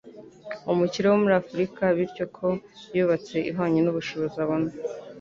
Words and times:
umukire 0.71 1.05
wo 1.09 1.17
muri 1.23 1.33
Afurika, 1.41 1.81
bityo 1.97 2.25
ko 2.37 2.47
yubatse 2.95 3.35
ihwanye 3.49 3.79
n'ubushobozi 3.81 4.37
abona. 4.45 4.69